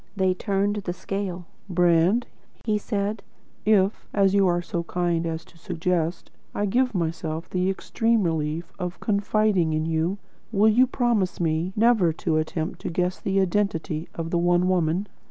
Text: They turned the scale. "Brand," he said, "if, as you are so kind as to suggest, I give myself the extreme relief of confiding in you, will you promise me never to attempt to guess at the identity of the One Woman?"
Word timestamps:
They 0.15 0.33
turned 0.33 0.77
the 0.77 0.93
scale. 0.93 1.45
"Brand," 1.69 2.25
he 2.65 2.79
said, 2.79 3.21
"if, 3.67 4.07
as 4.15 4.33
you 4.33 4.47
are 4.47 4.59
so 4.59 4.81
kind 4.85 5.27
as 5.27 5.45
to 5.45 5.59
suggest, 5.59 6.31
I 6.55 6.65
give 6.65 6.95
myself 6.95 7.47
the 7.47 7.69
extreme 7.69 8.23
relief 8.23 8.73
of 8.79 8.99
confiding 8.99 9.73
in 9.73 9.85
you, 9.85 10.17
will 10.51 10.69
you 10.69 10.87
promise 10.87 11.39
me 11.39 11.71
never 11.75 12.11
to 12.13 12.37
attempt 12.37 12.79
to 12.81 12.89
guess 12.89 13.19
at 13.19 13.25
the 13.25 13.39
identity 13.41 14.09
of 14.15 14.31
the 14.31 14.39
One 14.39 14.67
Woman?" 14.67 15.07